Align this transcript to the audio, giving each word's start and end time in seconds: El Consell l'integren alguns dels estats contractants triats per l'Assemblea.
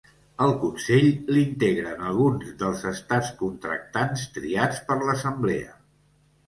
El 0.43 0.53
Consell 0.61 1.05
l'integren 1.35 2.01
alguns 2.13 2.57
dels 2.63 2.83
estats 2.93 3.31
contractants 3.45 4.27
triats 4.41 4.83
per 4.91 5.03
l'Assemblea. 5.07 5.81